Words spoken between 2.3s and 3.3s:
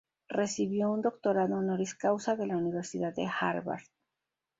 de la Universidad de